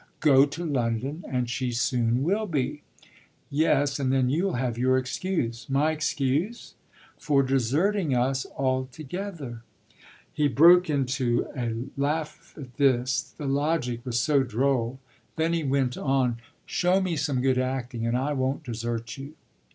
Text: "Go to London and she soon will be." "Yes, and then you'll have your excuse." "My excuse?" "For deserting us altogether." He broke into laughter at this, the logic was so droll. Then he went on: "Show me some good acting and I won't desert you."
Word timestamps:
"Go 0.21 0.47
to 0.47 0.65
London 0.65 1.23
and 1.29 1.47
she 1.47 1.71
soon 1.71 2.23
will 2.23 2.47
be." 2.47 2.81
"Yes, 3.51 3.99
and 3.99 4.11
then 4.11 4.31
you'll 4.31 4.53
have 4.55 4.75
your 4.75 4.97
excuse." 4.97 5.69
"My 5.69 5.91
excuse?" 5.91 6.73
"For 7.19 7.43
deserting 7.43 8.15
us 8.15 8.47
altogether." 8.57 9.61
He 10.33 10.47
broke 10.47 10.89
into 10.89 11.45
laughter 11.95 12.61
at 12.61 12.77
this, 12.77 13.35
the 13.37 13.45
logic 13.45 14.03
was 14.03 14.19
so 14.19 14.41
droll. 14.41 14.99
Then 15.35 15.53
he 15.53 15.63
went 15.63 15.95
on: 15.99 16.37
"Show 16.65 16.99
me 16.99 17.15
some 17.15 17.39
good 17.39 17.59
acting 17.59 18.07
and 18.07 18.17
I 18.17 18.33
won't 18.33 18.63
desert 18.63 19.17
you." 19.19 19.35